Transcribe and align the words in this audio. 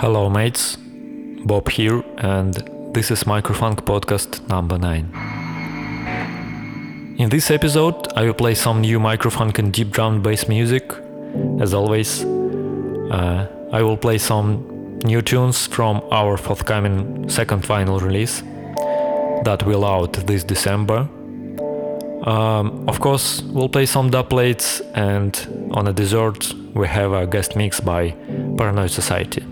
Hello, 0.00 0.30
mates. 0.30 0.76
Bob 1.44 1.68
here, 1.68 2.04
and 2.18 2.54
this 2.94 3.10
is 3.10 3.24
Microfunk 3.24 3.80
podcast 3.80 4.48
number 4.48 4.78
9. 4.78 7.16
In 7.18 7.28
this 7.30 7.50
episode, 7.50 8.06
I 8.14 8.22
will 8.22 8.34
play 8.34 8.54
some 8.54 8.80
new 8.80 9.00
microfunk 9.00 9.58
and 9.58 9.72
deep 9.72 9.90
drum 9.90 10.22
bass 10.22 10.46
music. 10.46 10.92
As 11.60 11.74
always, 11.74 12.22
uh, 12.22 13.48
I 13.72 13.82
will 13.82 13.96
play 13.96 14.18
some 14.18 15.00
new 15.02 15.20
tunes 15.20 15.66
from 15.66 16.00
our 16.12 16.36
forthcoming 16.36 17.28
second 17.28 17.64
vinyl 17.64 18.00
release 18.00 18.42
that 19.42 19.64
will 19.66 19.84
out 19.84 20.12
this 20.12 20.44
December. 20.44 21.08
Um, 22.22 22.88
of 22.88 23.00
course, 23.00 23.42
we'll 23.42 23.68
play 23.68 23.86
some 23.86 24.10
dub 24.10 24.30
plates, 24.30 24.80
and 24.94 25.72
on 25.72 25.88
a 25.88 25.92
dessert, 25.92 26.54
we 26.72 26.86
have 26.86 27.12
a 27.12 27.26
guest 27.26 27.56
mix 27.56 27.80
by 27.80 28.12
Paranoid 28.56 28.92
Society. 28.92 29.42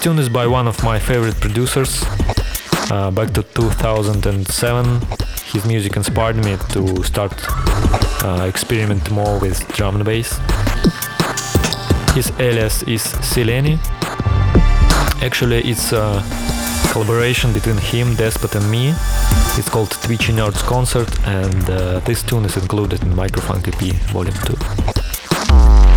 Tune 0.00 0.18
is 0.18 0.30
by 0.30 0.46
one 0.46 0.66
of 0.66 0.82
my 0.82 0.98
favorite 0.98 1.38
producers. 1.40 2.02
Uh, 2.90 3.10
back 3.10 3.32
to 3.34 3.42
2007, 3.42 5.00
his 5.52 5.66
music 5.66 5.94
inspired 5.96 6.36
me 6.36 6.56
to 6.70 7.02
start 7.04 7.32
uh, 8.24 8.46
experiment 8.48 9.10
more 9.10 9.38
with 9.40 9.58
drum 9.74 9.96
and 9.96 10.04
bass. 10.04 10.38
His 12.14 12.32
alias 12.38 12.82
is 12.84 13.02
Sileni. 13.20 13.78
Actually, 15.22 15.60
it's 15.68 15.92
a 15.92 16.24
collaboration 16.92 17.52
between 17.52 17.76
him, 17.76 18.14
Despot, 18.16 18.54
and 18.54 18.70
me. 18.70 18.94
It's 19.58 19.68
called 19.68 19.90
Twitchy 19.90 20.32
Nerds 20.32 20.62
Concert, 20.62 21.10
and 21.26 21.68
uh, 21.68 22.00
this 22.00 22.22
tune 22.22 22.46
is 22.46 22.56
included 22.56 23.02
in 23.02 23.10
Microfunk 23.10 23.68
EP 23.68 23.94
Volume 24.12 24.34
2. 24.46 25.89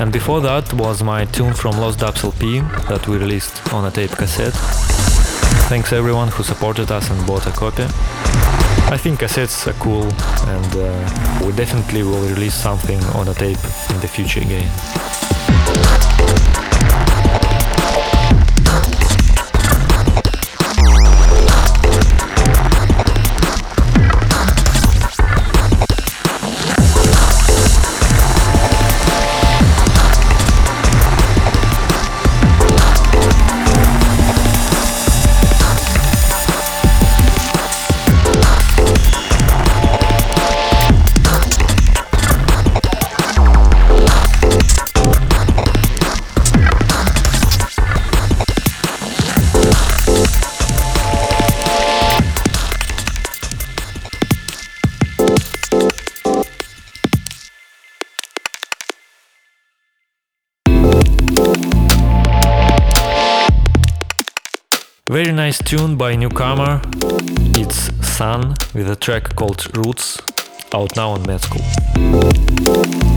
And 0.00 0.10
before 0.10 0.40
that 0.40 0.72
was 0.72 1.02
my 1.02 1.26
tune 1.26 1.52
from 1.52 1.76
Lost 1.76 1.98
Dubs 1.98 2.24
LP 2.24 2.60
that 2.88 3.06
we 3.06 3.18
released 3.18 3.70
on 3.74 3.84
a 3.84 3.90
tape 3.90 4.12
cassette. 4.12 4.54
Thanks 5.68 5.92
everyone 5.92 6.28
who 6.28 6.42
supported 6.42 6.90
us 6.90 7.10
and 7.10 7.26
bought 7.26 7.46
a 7.46 7.50
copy. 7.50 7.82
I 7.82 8.96
think 8.96 9.20
cassettes 9.20 9.66
are 9.66 9.74
cool 9.74 10.08
and 10.48 10.70
uh, 10.74 11.46
we 11.46 11.52
definitely 11.52 12.02
will 12.02 12.26
release 12.34 12.54
something 12.54 12.98
on 13.14 13.28
a 13.28 13.34
tape 13.34 13.62
in 13.90 14.00
the 14.00 14.08
future 14.08 14.40
again. 14.40 15.09
Tune 65.70 65.96
by 65.96 66.16
newcomer. 66.16 66.80
It's 67.54 67.94
Sun 68.04 68.56
with 68.74 68.90
a 68.90 68.96
track 68.96 69.36
called 69.36 69.76
Roots, 69.76 70.18
out 70.74 70.96
now 70.96 71.10
on 71.10 71.22
Med 71.22 71.40
School. 71.40 73.09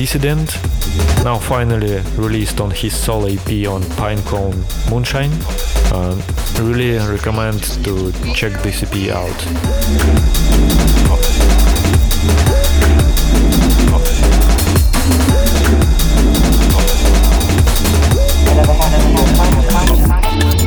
Dissident, 0.00 0.56
now 1.24 1.36
finally 1.36 2.00
released 2.16 2.58
on 2.62 2.70
his 2.70 2.96
solo 2.96 3.26
EP 3.26 3.68
on 3.68 3.82
Pinecone 3.98 4.56
Moonshine. 4.90 5.30
Uh, 5.92 6.16
really 6.62 6.96
recommend 6.96 7.62
to 7.84 8.10
check 8.34 8.54
this 8.62 8.82
EP 8.82 9.10
out. 9.10 10.40
really 20.30 20.59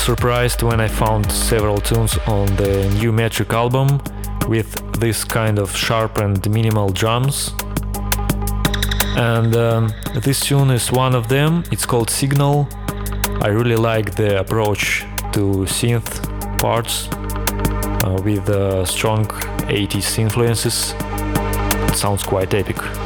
surprised 0.00 0.62
when 0.62 0.80
I 0.80 0.88
found 0.88 1.30
several 1.30 1.78
tunes 1.78 2.16
on 2.26 2.46
the 2.56 2.88
new 3.00 3.12
Metrik 3.12 3.52
album 3.52 4.00
with 4.48 4.70
this 4.98 5.24
kind 5.24 5.58
of 5.58 5.76
sharp 5.76 6.18
and 6.18 6.38
minimal 6.50 6.88
drums. 6.88 7.52
And 9.16 9.54
um, 9.54 9.92
this 10.22 10.40
tune 10.40 10.70
is 10.70 10.90
one 10.90 11.14
of 11.14 11.28
them, 11.28 11.64
it's 11.70 11.84
called 11.84 12.08
Signal. 12.08 12.68
I 13.42 13.48
really 13.48 13.76
like 13.76 14.14
the 14.14 14.40
approach 14.40 15.04
to 15.32 15.66
synth 15.66 16.58
parts 16.58 17.08
uh, 18.04 18.20
with 18.24 18.48
uh, 18.48 18.84
strong 18.86 19.26
80s 19.68 20.18
influences. 20.18 20.94
It 21.88 21.96
sounds 21.96 22.22
quite 22.22 22.54
epic. 22.54 22.99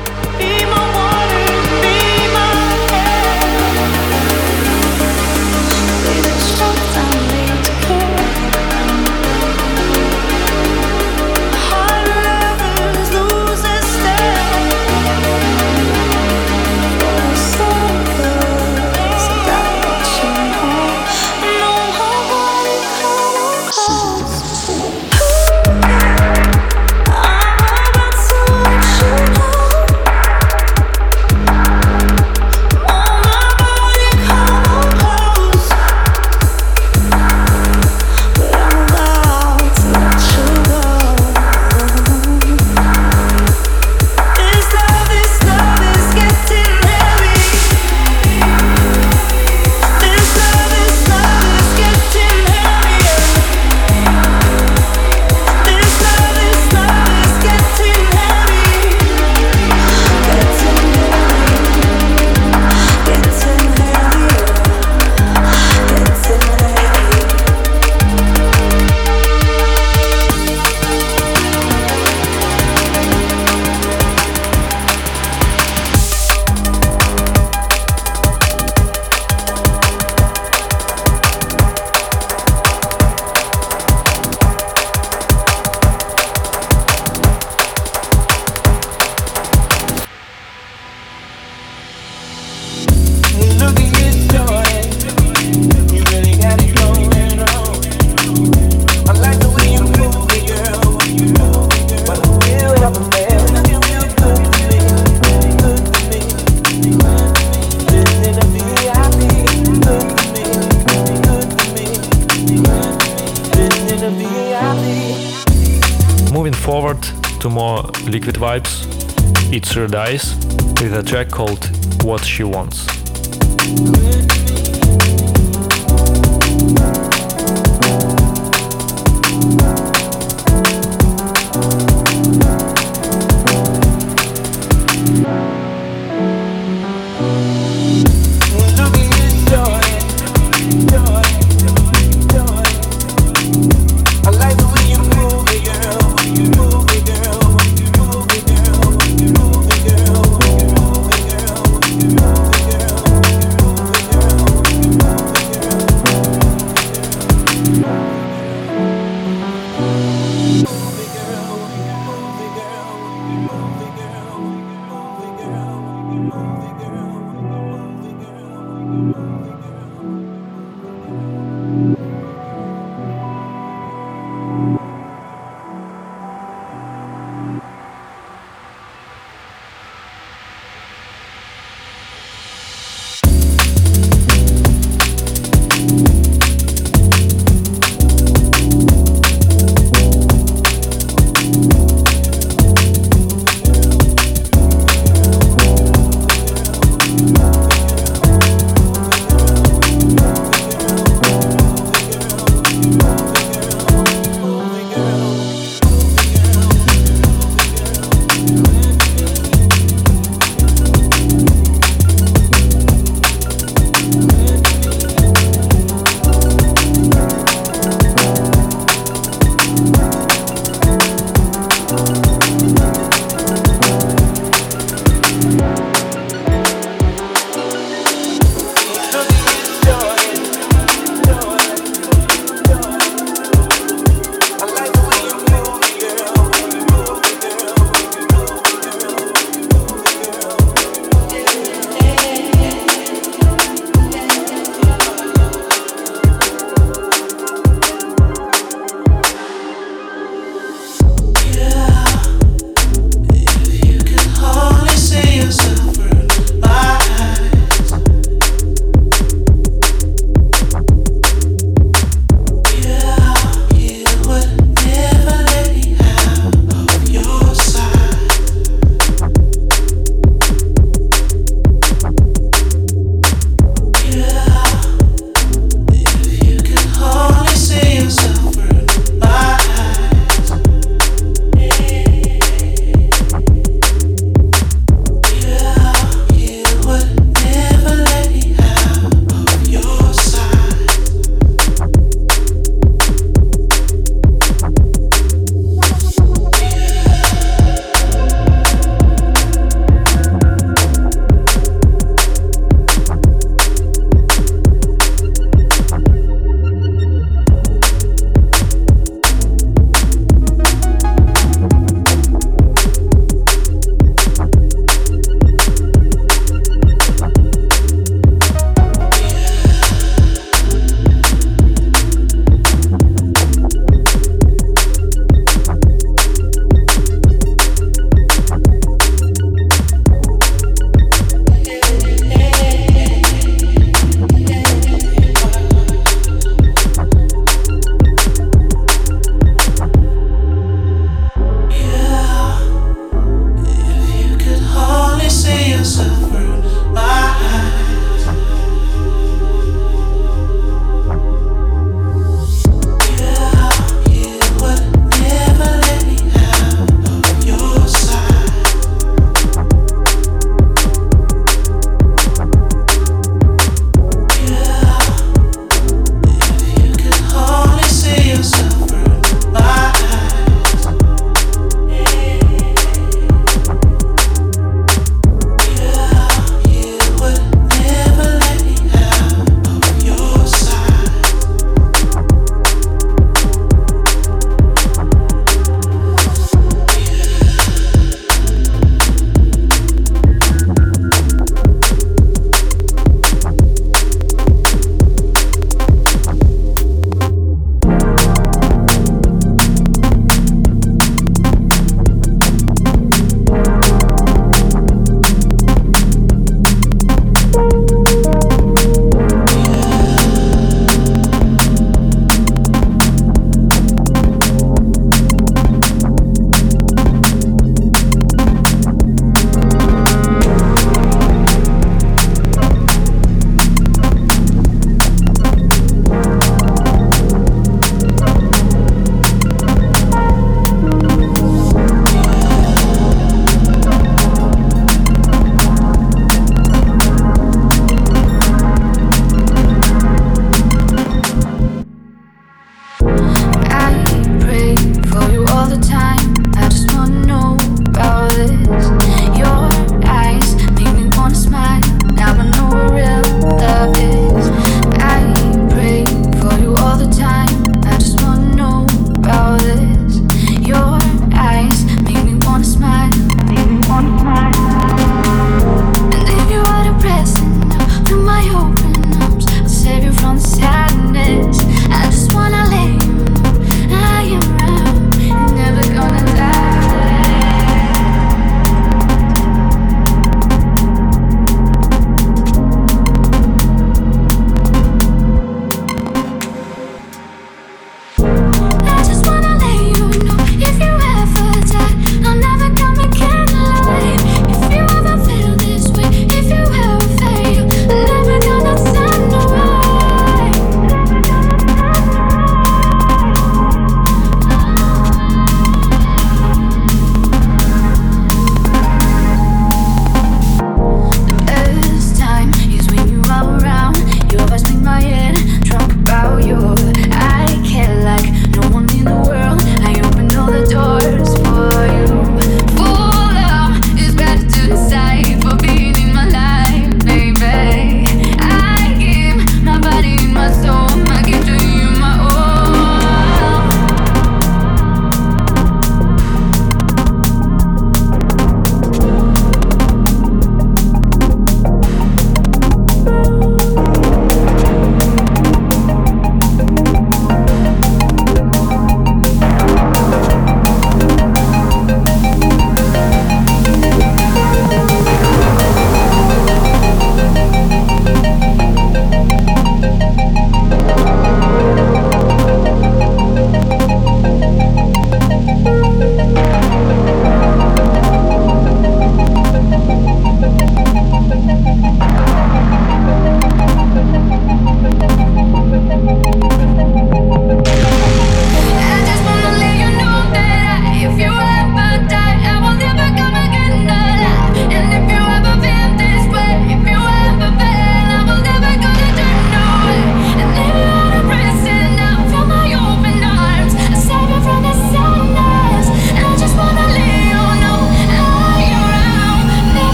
Redice 119.86 120.34
with 120.80 120.94
a 120.94 121.02
track 121.02 121.28
called 121.30 121.68
What 122.02 122.24
She 122.24 122.42
Wants. 122.42 122.93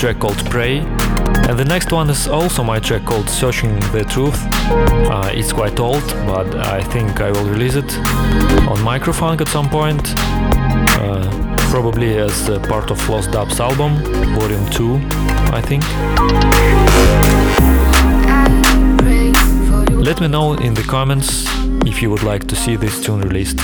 Track 0.00 0.18
called 0.18 0.42
Pray. 0.48 0.78
And 0.78 1.58
the 1.58 1.64
next 1.66 1.92
one 1.92 2.08
is 2.08 2.26
also 2.26 2.64
my 2.64 2.80
track 2.80 3.04
called 3.04 3.28
Searching 3.28 3.78
the 3.92 4.02
Truth. 4.08 4.40
Uh, 4.70 5.30
it's 5.34 5.52
quite 5.52 5.78
old, 5.78 6.02
but 6.26 6.54
I 6.56 6.82
think 6.84 7.20
I 7.20 7.30
will 7.30 7.44
release 7.44 7.74
it 7.74 7.98
on 8.66 8.78
Microfunk 8.78 9.42
at 9.42 9.48
some 9.48 9.68
point. 9.68 10.00
Uh, 10.16 11.56
probably 11.70 12.16
as 12.16 12.48
part 12.66 12.90
of 12.90 13.08
Lost 13.10 13.32
Dubs 13.32 13.60
album, 13.60 14.02
Volume 14.38 14.70
2, 14.70 14.98
I 15.52 15.60
think. 15.60 15.84
Let 20.02 20.18
me 20.22 20.28
know 20.28 20.54
in 20.54 20.72
the 20.72 20.84
comments 20.84 21.44
if 21.84 22.00
you 22.00 22.10
would 22.10 22.22
like 22.22 22.46
to 22.46 22.56
see 22.56 22.76
this 22.76 23.04
tune 23.04 23.20
released. 23.20 23.60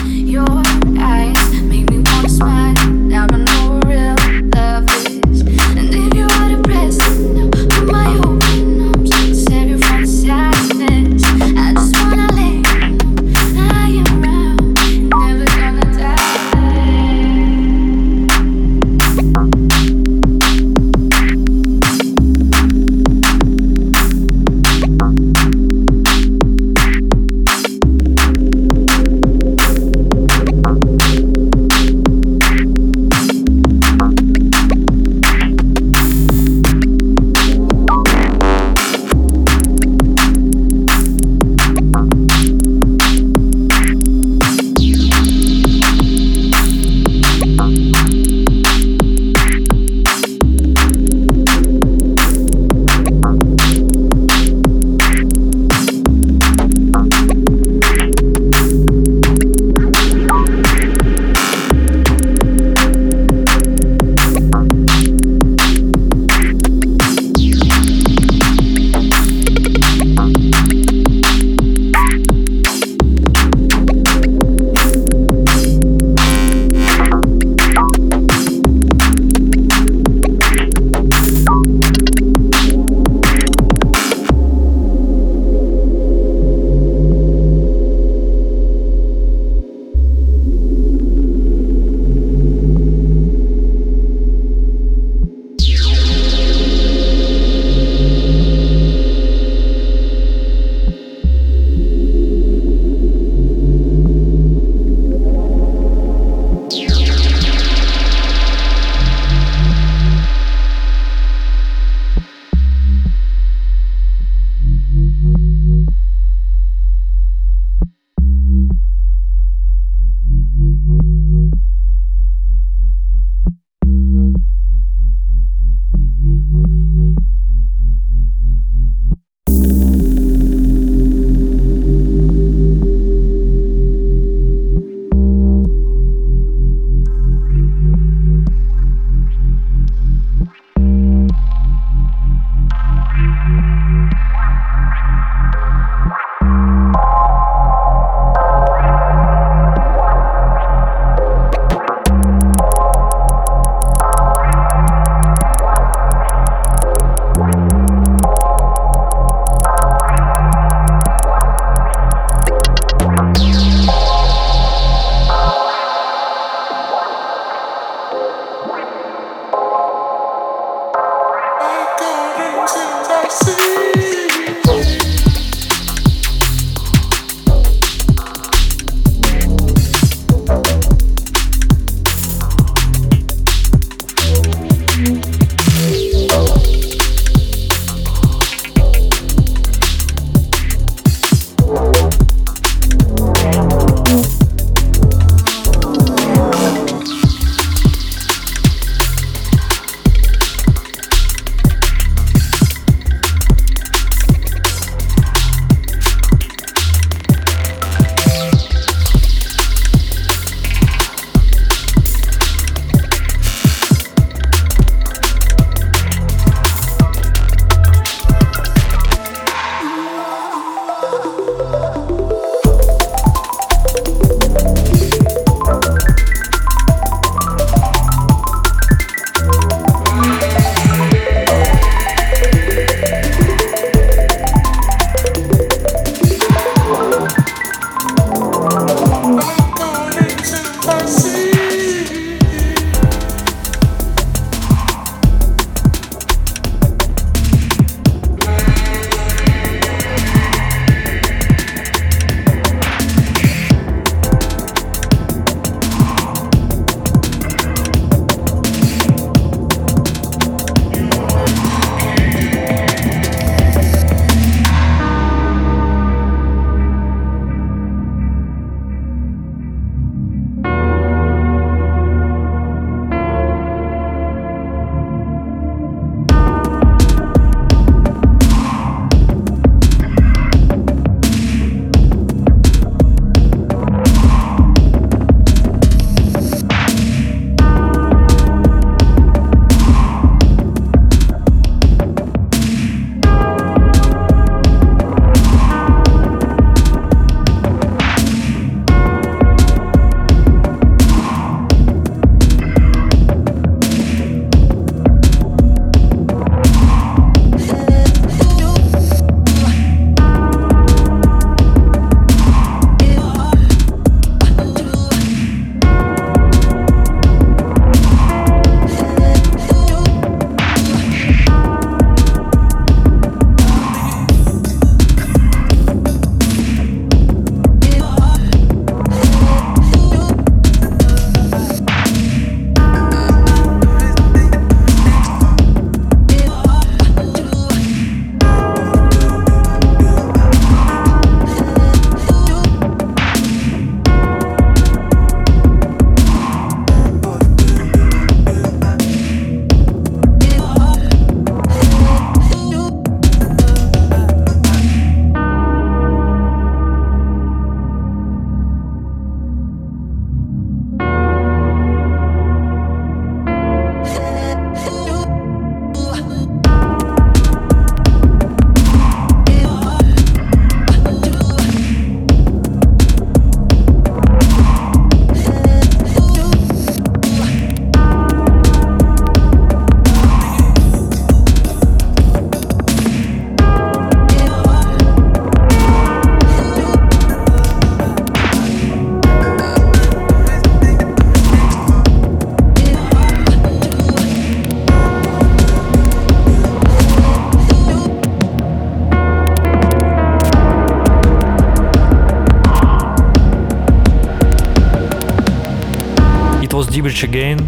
Diebrich 407.07 407.23
again, 407.23 407.59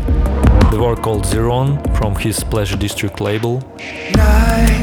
the 0.73 0.81
work 0.81 1.01
called 1.01 1.23
Zeron 1.25 1.79
from 1.97 2.17
his 2.17 2.43
Pleasure 2.43 2.77
District 2.77 3.21
label. 3.21 3.63
Night 4.17 4.83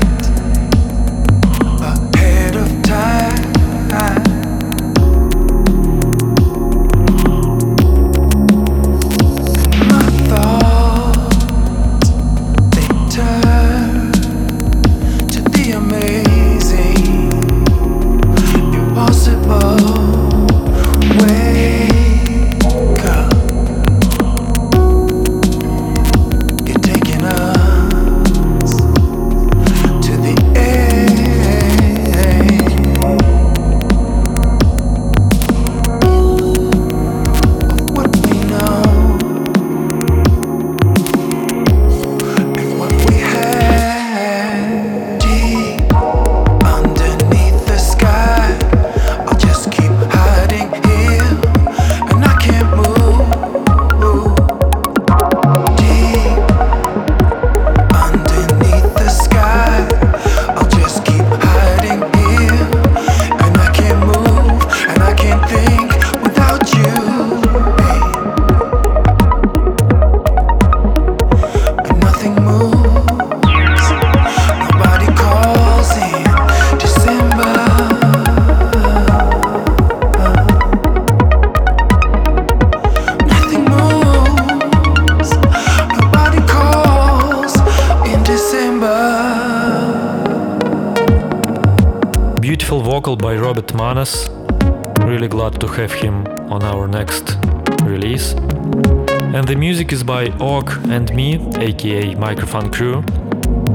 music 99.85 99.93
is 99.93 100.03
by 100.03 100.31
Og 100.39 100.71
and 100.89 101.13
me, 101.13 101.35
aka 101.57 102.15
Microfunk 102.15 102.73
Crew. 102.73 103.03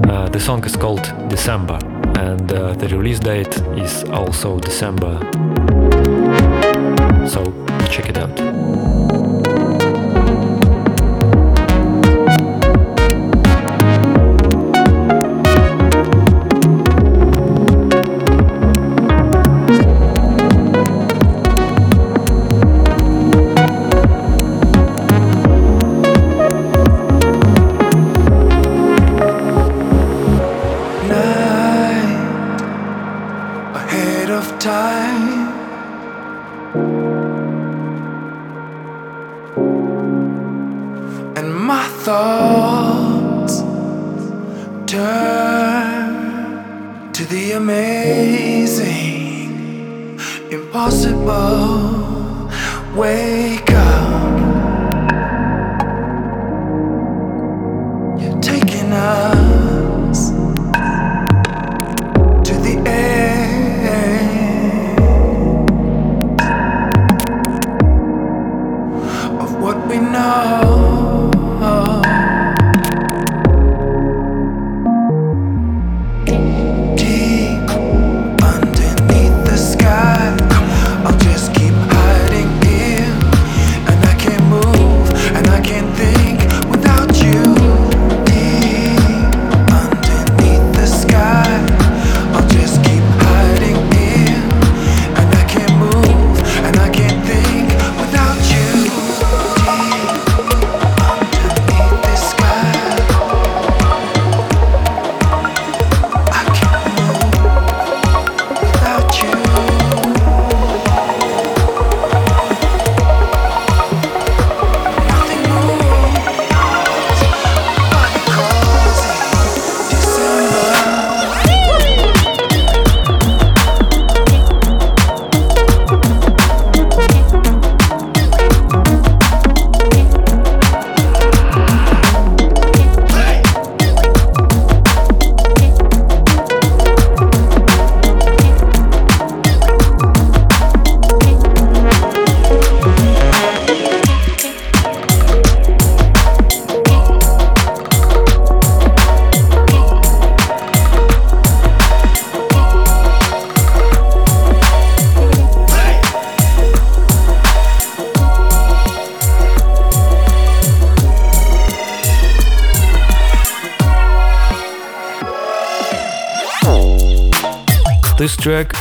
Uh, 0.08 0.28
the 0.28 0.40
song 0.40 0.64
is 0.64 0.76
called 0.76 1.04
December, 1.28 1.78
and 2.18 2.52
uh, 2.52 2.72
the 2.74 2.88
release 2.88 3.20
date 3.20 3.56
is 3.76 4.02
also 4.10 4.58
December. 4.58 5.49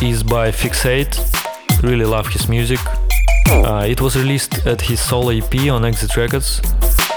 Is 0.02 0.24
by 0.24 0.50
Fixate. 0.52 1.18
Really 1.84 2.06
love 2.06 2.28
his 2.28 2.48
music. 2.48 2.80
Uh, 3.48 3.86
it 3.88 4.00
was 4.02 4.16
released 4.16 4.66
at 4.66 4.82
his 4.82 5.00
solo 5.00 5.30
EP 5.30 5.70
on 5.70 5.84
Exit 5.84 6.16
Records, 6.16 6.62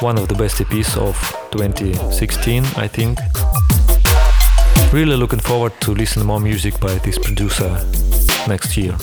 one 0.01 0.19
of 0.19 0.29
the 0.29 0.35
best 0.35 0.57
EPs 0.57 0.97
of 0.97 1.17
2016, 1.53 2.65
I 2.77 2.89
think. 2.89 3.19
Really 4.93 5.17
looking 5.17 5.41
forward 5.41 5.73
to 5.83 5.95
listen 5.95 6.27
more 6.27 6.41
music 6.41 6.79
by 6.81 6.95
this 6.99 7.19
producer 7.19 7.71
next 8.49 8.77
year. 8.77 8.97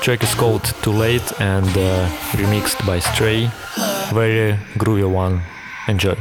Track 0.00 0.22
is 0.22 0.34
called 0.34 0.64
Too 0.82 0.92
Late 0.92 1.32
and 1.40 1.68
uh, 1.76 2.08
remixed 2.32 2.86
by 2.86 2.98
Stray. 2.98 3.50
Very 4.12 4.56
groovy 4.78 5.08
one. 5.08 5.42
Enjoy. 5.88 6.16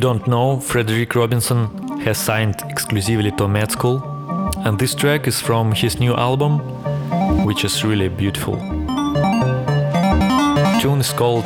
Don't 0.00 0.26
know, 0.26 0.58
Frederic 0.60 1.14
Robinson 1.14 1.68
has 2.00 2.16
signed 2.16 2.62
exclusively 2.70 3.30
to 3.32 3.46
Med 3.46 3.70
School, 3.70 4.02
and 4.64 4.78
this 4.78 4.94
track 4.94 5.26
is 5.26 5.42
from 5.42 5.72
his 5.72 6.00
new 6.00 6.14
album, 6.14 6.58
which 7.44 7.66
is 7.66 7.84
really 7.84 8.08
beautiful. 8.08 8.56
The 10.56 10.78
Tune 10.80 11.00
is 11.00 11.12
called 11.12 11.44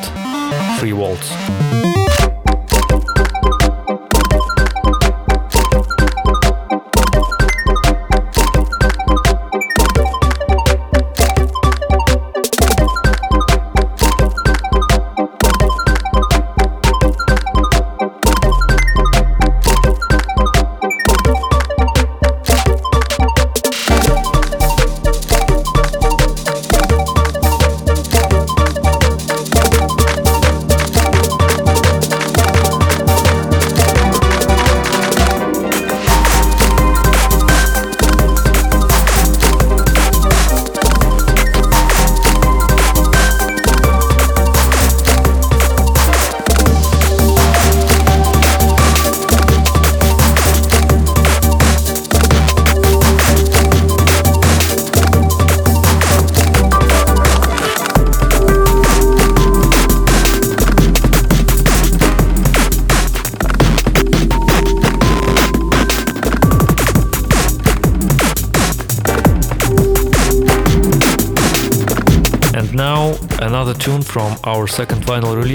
Free 0.78 0.92
Waltz. 0.92 1.34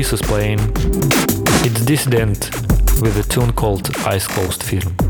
Vinyl 0.10 0.14
is 0.14 0.22
playing. 0.22 0.60
It's 1.66 1.86
Dissident 1.86 2.49
with 3.01 3.18
a 3.18 3.24
tune 3.24 3.53
called 3.53 3.95
Eyes 4.05 4.28
Closed 4.28 4.64
Film. 4.64 5.09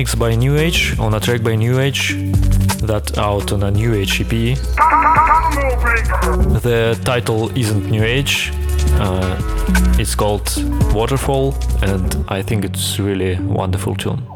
Remix 0.00 0.18
by 0.18 0.34
Nuage 0.34 0.98
on 0.98 1.12
a 1.12 1.20
track 1.20 1.42
by 1.42 1.54
Nuage 1.54 2.14
that 2.86 3.18
out 3.18 3.52
on 3.52 3.62
a 3.62 3.70
Nuage 3.70 4.22
EP. 4.22 4.56
The 6.62 6.98
title 7.04 7.50
isn't 7.54 7.84
Nuage. 7.90 8.50
Uh, 8.98 9.36
it's 10.00 10.14
called 10.14 10.50
Waterfall, 10.94 11.54
and 11.82 12.24
I 12.28 12.40
think 12.40 12.64
it's 12.64 12.98
really 12.98 13.38
wonderful 13.40 13.94
tune. 13.94 14.26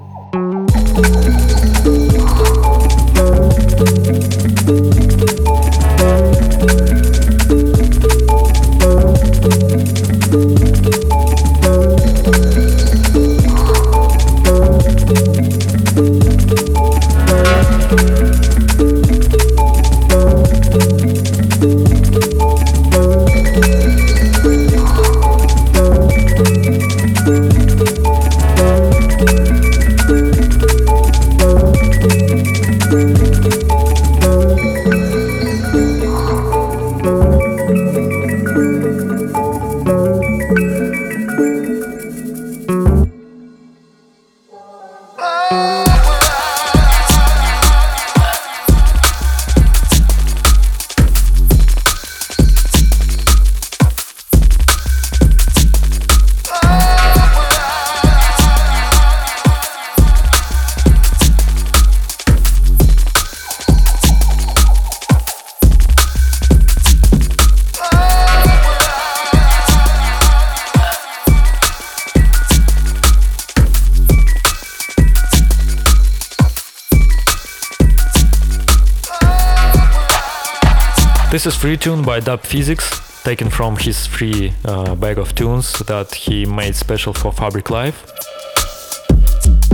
This 81.34 81.46
is 81.46 81.56
free 81.56 81.76
tune 81.76 82.02
by 82.02 82.20
Dub 82.20 82.44
Phizix, 82.44 83.24
taken 83.24 83.50
from 83.50 83.76
his 83.76 84.06
free 84.06 84.52
uh, 84.64 84.94
bag 84.94 85.18
of 85.18 85.34
tunes 85.34 85.72
that 85.80 86.14
he 86.14 86.46
made 86.46 86.76
special 86.76 87.12
for 87.12 87.32
Fabric 87.32 87.70
Live. 87.70 87.96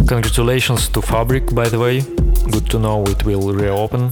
Congratulations 0.08 0.88
to 0.88 1.02
Fabric, 1.02 1.54
by 1.54 1.68
the 1.68 1.78
way. 1.78 2.00
Good 2.50 2.70
to 2.70 2.78
know 2.78 3.04
it 3.04 3.26
will 3.26 3.52
reopen. 3.52 4.08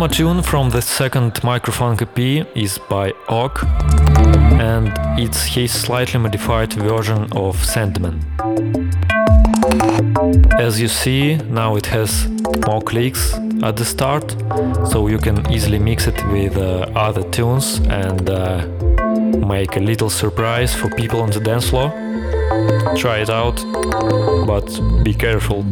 More 0.00 0.08
tune 0.08 0.42
from 0.42 0.70
the 0.70 0.80
second 0.80 1.34
Microfunk 1.42 2.00
EP 2.00 2.46
is 2.56 2.78
by 2.88 3.12
Ock, 3.28 3.62
and 4.58 4.90
it's 5.18 5.44
his 5.44 5.70
slightly 5.72 6.18
modified 6.18 6.72
version 6.72 7.28
of 7.32 7.62
Sandman. 7.62 8.24
As 10.58 10.80
you 10.80 10.88
see, 10.88 11.36
now 11.50 11.76
it 11.76 11.84
has 11.84 12.26
more 12.66 12.80
clicks 12.80 13.34
at 13.62 13.76
the 13.76 13.84
start, 13.84 14.34
so 14.90 15.06
you 15.08 15.18
can 15.18 15.38
easily 15.52 15.78
mix 15.78 16.06
it 16.06 16.16
with 16.28 16.56
uh, 16.56 16.90
other 16.94 17.22
tunes 17.30 17.80
and 17.90 18.30
uh, 18.30 18.66
make 19.46 19.76
a 19.76 19.80
little 19.80 20.08
surprise 20.08 20.74
for 20.74 20.88
people 20.96 21.20
on 21.20 21.28
the 21.30 21.40
dance 21.40 21.68
floor. 21.68 21.90
Try 22.96 23.18
it 23.18 23.28
out, 23.28 23.62
but 24.46 24.64
be 25.04 25.12
careful. 25.12 25.62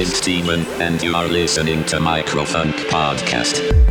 Is 0.00 0.16
Steven, 0.16 0.60
and 0.80 1.02
you 1.02 1.14
are 1.14 1.28
listening 1.28 1.84
to 1.84 1.98
Microfunk 1.98 2.72
Podcast. 2.88 3.89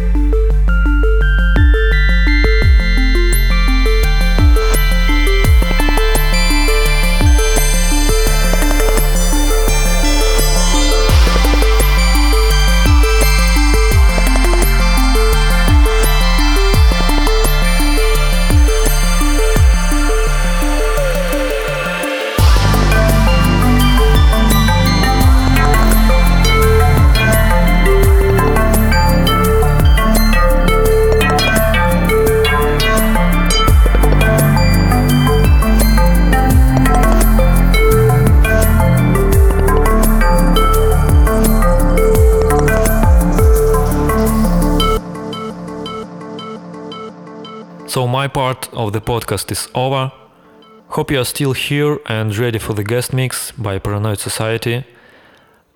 My 48.09 48.27
part 48.27 48.67
of 48.73 48.91
the 48.91 49.01
podcast 49.01 49.51
is 49.51 49.67
over. 49.75 50.11
Hope 50.87 51.11
you 51.11 51.19
are 51.19 51.25
still 51.25 51.53
here 51.53 51.99
and 52.07 52.35
ready 52.35 52.57
for 52.57 52.73
the 52.73 52.83
guest 52.83 53.13
mix 53.13 53.51
by 53.51 53.77
Paranoid 53.77 54.19
Society. 54.19 54.83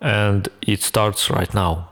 And 0.02 0.50
it 0.62 0.82
starts 0.82 1.30
right 1.30 1.54
now. 1.54 1.90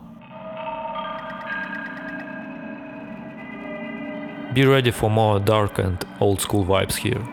Be 4.54 4.66
ready 4.66 4.92
for 4.92 5.10
more 5.10 5.40
dark 5.40 5.78
and 5.78 6.04
old 6.20 6.42
school 6.42 6.66
vibes 6.66 6.96
here. 6.96 7.24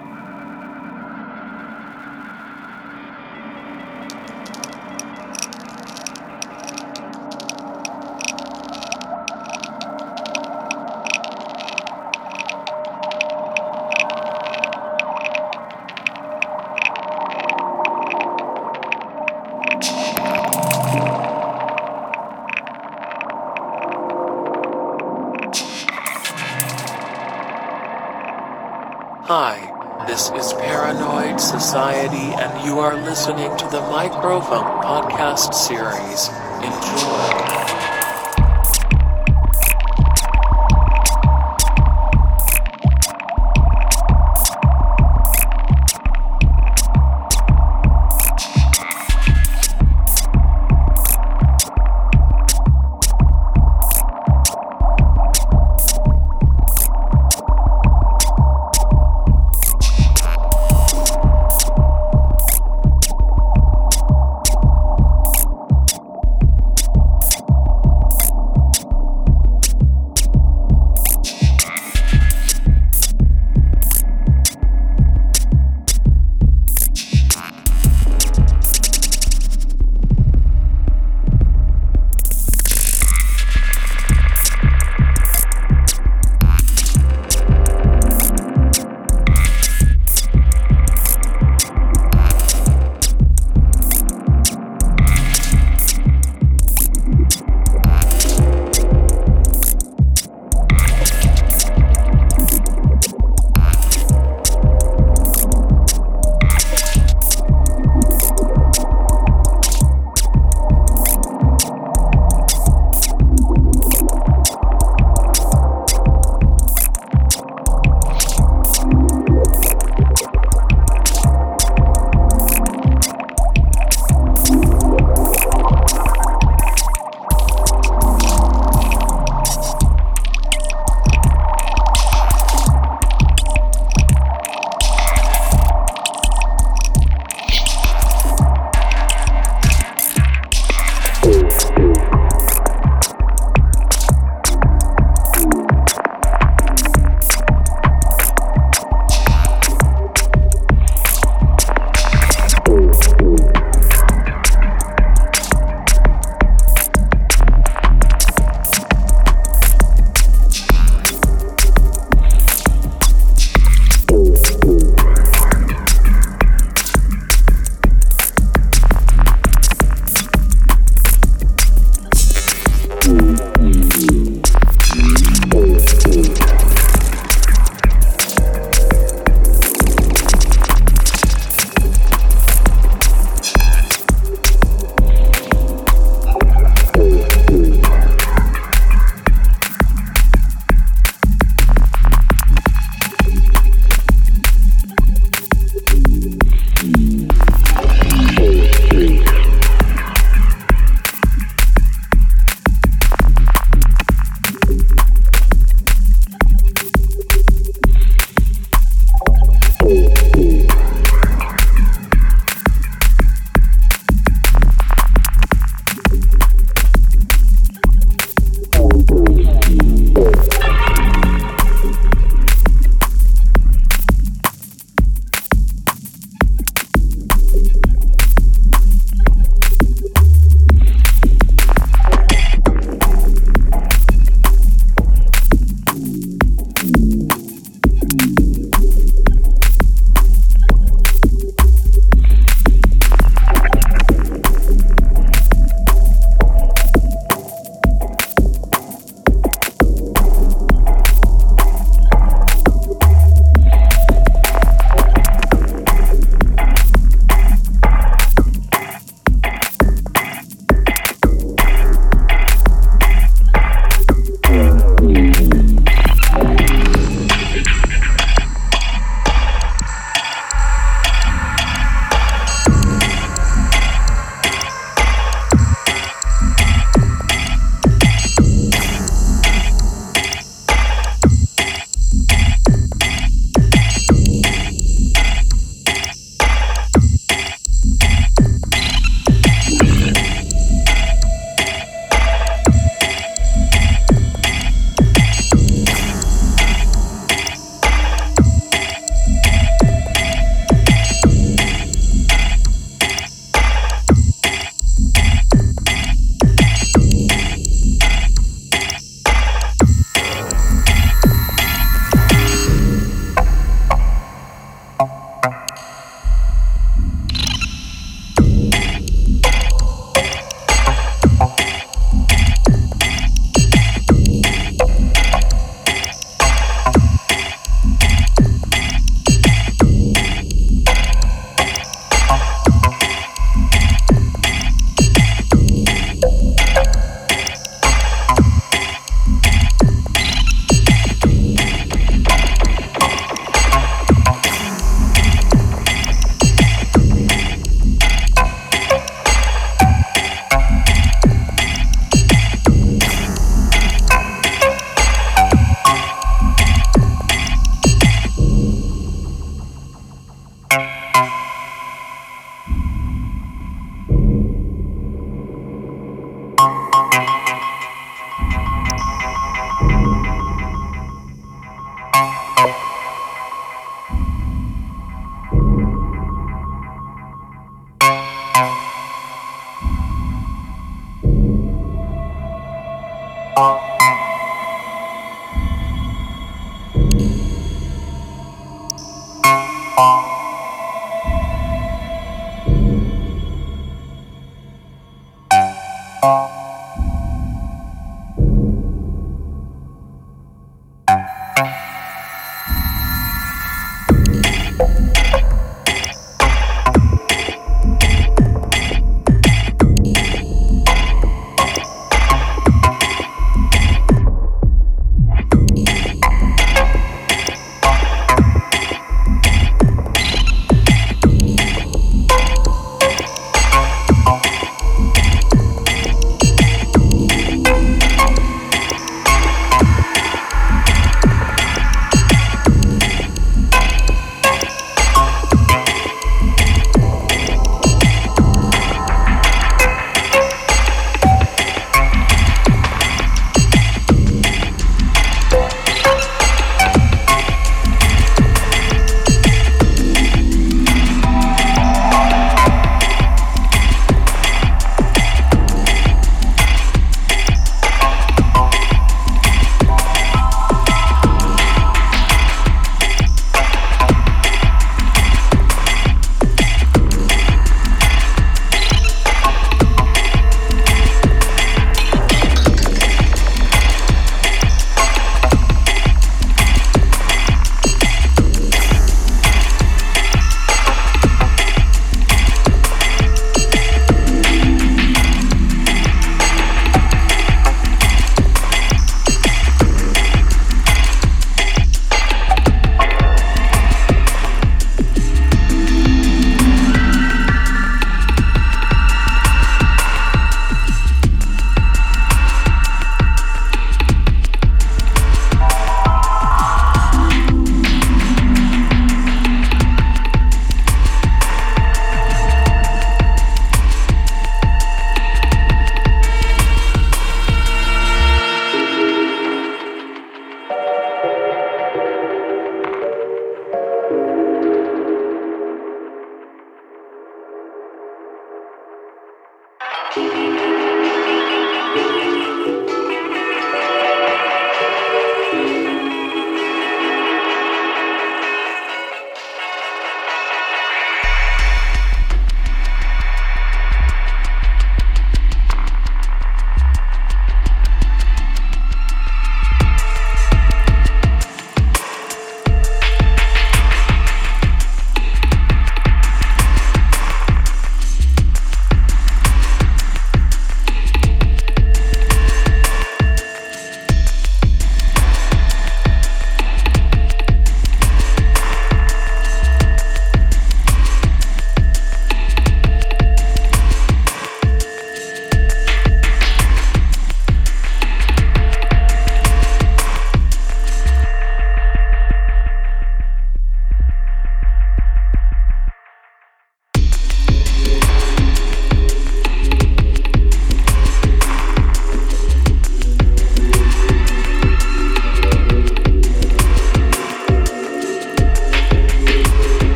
아. 383.59 383.88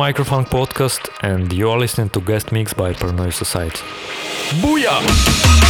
Microfunk 0.00 0.48
Podcast, 0.48 1.10
and 1.22 1.52
you 1.52 1.68
are 1.68 1.78
listening 1.78 2.08
to 2.08 2.22
Guest 2.22 2.52
Mix 2.52 2.72
by 2.72 2.94
Paranoia 2.94 3.30
Society. 3.32 3.82
Booyah! 4.62 5.69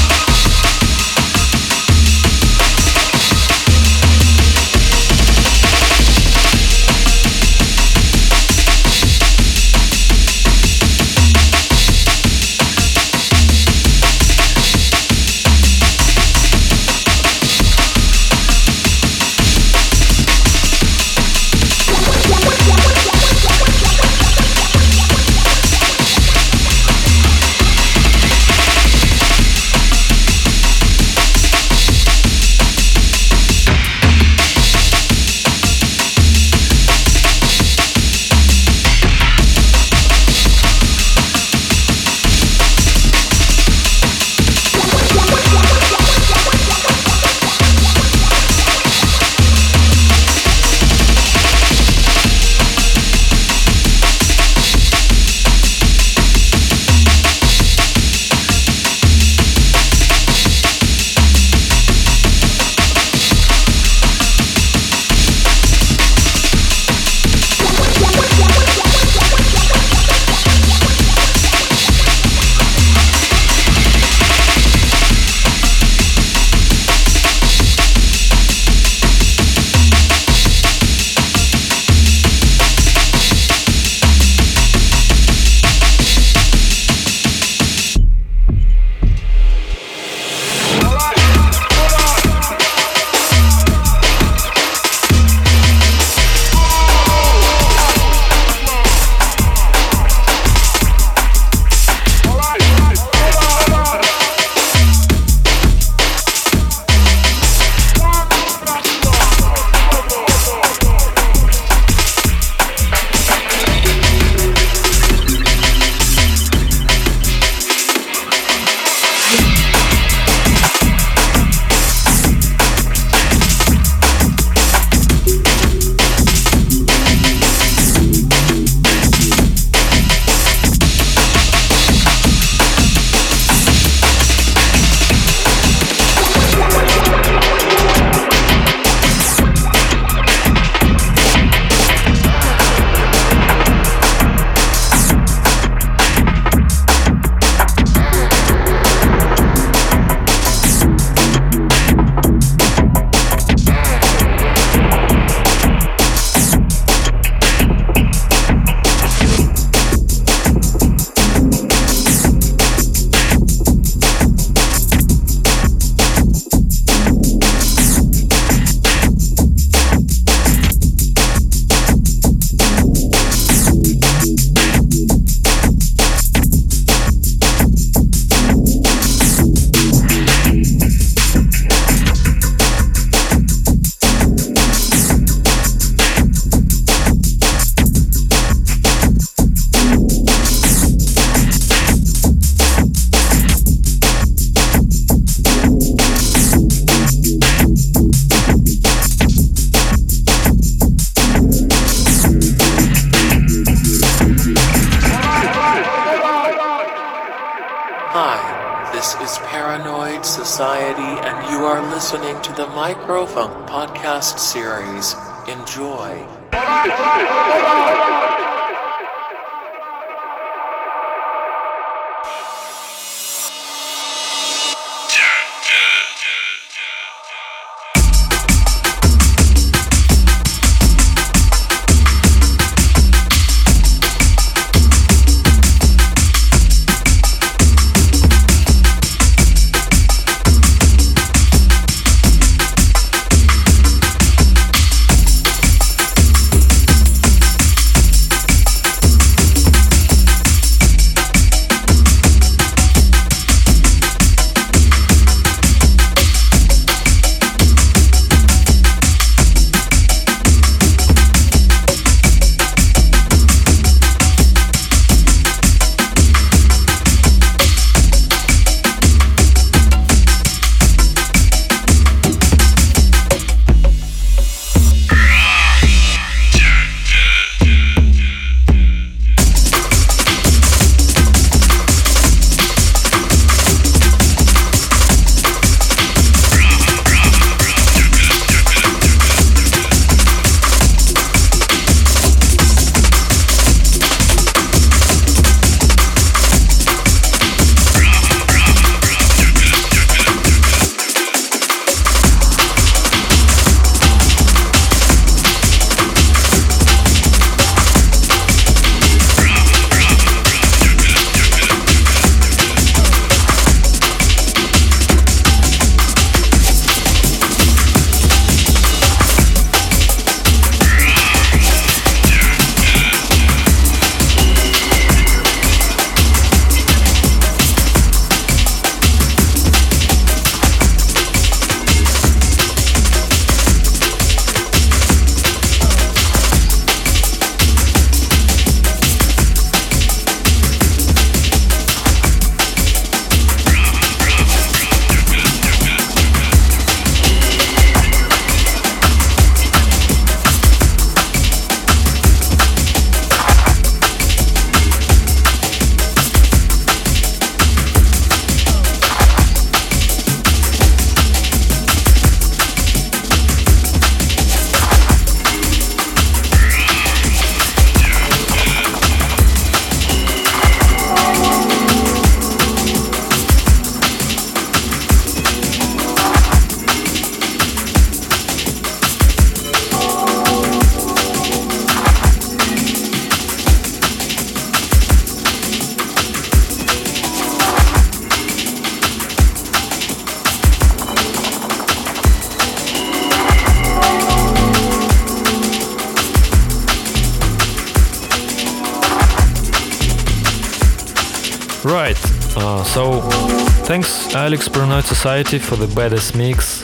Alex 404.50 404.66
Society 405.06 405.60
for 405.60 405.76
the 405.76 405.86
baddest 405.94 406.34
mix. 406.34 406.82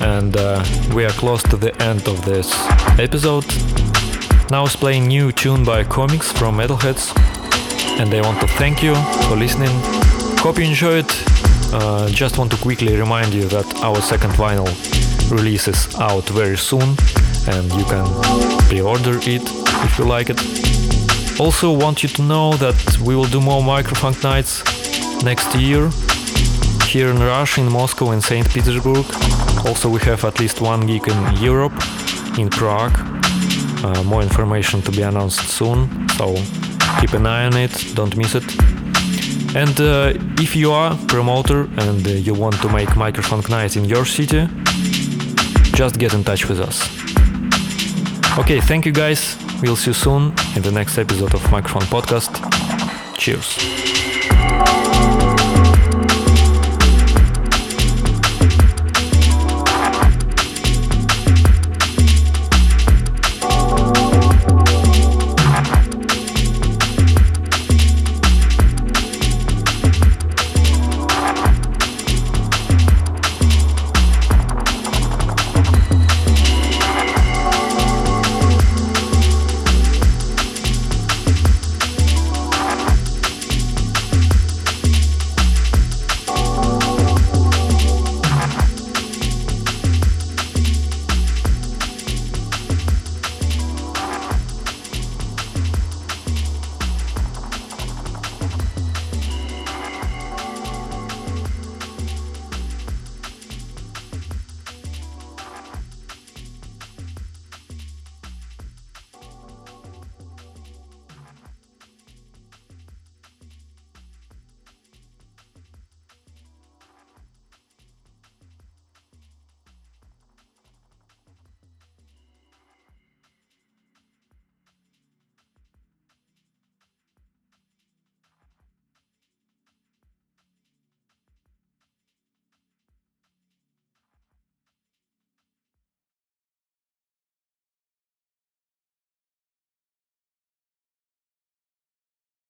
And 0.00 0.34
uh, 0.38 0.64
we 0.94 1.04
are 1.04 1.10
close 1.10 1.42
to 1.42 1.56
the 1.58 1.70
end 1.82 2.08
of 2.08 2.24
this 2.24 2.50
episode. 2.98 3.44
Now 4.50 4.64
is 4.64 4.74
playing 4.74 5.06
new 5.06 5.32
tune 5.32 5.64
by 5.64 5.84
Comics 5.84 6.32
from 6.32 6.56
Metalheadz. 6.56 7.12
And 8.00 8.14
I 8.14 8.22
want 8.22 8.40
to 8.40 8.46
thank 8.46 8.82
you 8.82 8.94
for 9.28 9.36
listening. 9.36 9.68
Hope 10.38 10.56
you 10.56 10.64
enjoyed. 10.64 11.04
Uh, 11.74 12.08
just 12.08 12.38
want 12.38 12.50
to 12.52 12.56
quickly 12.56 12.96
remind 12.96 13.34
you 13.34 13.44
that 13.48 13.66
our 13.82 14.00
second 14.00 14.30
vinyl 14.30 14.70
release 15.30 15.68
is 15.68 15.94
out 15.96 16.26
very 16.30 16.56
soon 16.56 16.96
and 17.48 17.70
you 17.74 17.84
can 17.84 18.06
pre-order 18.68 19.18
it 19.24 19.42
if 19.84 19.98
you 19.98 20.06
like 20.06 20.30
it. 20.30 20.40
Also 21.38 21.70
want 21.70 22.02
you 22.02 22.08
to 22.08 22.22
know 22.22 22.54
that 22.54 22.98
we 23.00 23.14
will 23.14 23.28
do 23.28 23.42
more 23.42 23.60
microfunk 23.60 24.22
nights 24.22 24.64
next 25.22 25.54
year 25.54 25.90
here 26.96 27.10
in 27.10 27.18
Russia, 27.18 27.60
in 27.60 27.70
Moscow, 27.70 28.12
and 28.12 28.22
St. 28.22 28.48
Petersburg. 28.48 29.04
Also, 29.66 29.86
we 29.90 30.00
have 30.00 30.24
at 30.24 30.40
least 30.40 30.62
one 30.62 30.86
gig 30.86 31.06
in 31.06 31.36
Europe, 31.42 31.76
in 32.38 32.48
Prague. 32.48 32.96
Uh, 33.84 34.02
more 34.04 34.22
information 34.22 34.80
to 34.80 34.90
be 34.90 35.02
announced 35.02 35.46
soon, 35.58 36.08
so 36.16 36.34
keep 36.98 37.12
an 37.12 37.26
eye 37.26 37.44
on 37.44 37.54
it, 37.54 37.72
don't 37.94 38.16
miss 38.16 38.34
it. 38.34 38.46
And 39.54 39.78
uh, 39.78 40.14
if 40.44 40.56
you 40.56 40.72
are 40.72 40.96
promoter 41.06 41.68
and 41.84 42.06
uh, 42.06 42.10
you 42.26 42.32
want 42.32 42.56
to 42.62 42.68
make 42.70 42.88
microfunk 42.96 43.50
nights 43.50 43.76
in 43.76 43.84
your 43.84 44.06
city, 44.06 44.48
just 45.80 45.98
get 45.98 46.14
in 46.14 46.24
touch 46.24 46.48
with 46.48 46.60
us. 46.60 46.78
Okay, 48.38 48.60
thank 48.60 48.86
you 48.86 48.92
guys. 48.92 49.36
We'll 49.60 49.76
see 49.76 49.90
you 49.90 49.94
soon 49.94 50.22
in 50.56 50.62
the 50.62 50.72
next 50.72 50.96
episode 50.96 51.34
of 51.34 51.42
Microfunk 51.50 51.88
Podcast. 51.90 52.32
Cheers. 53.18 53.85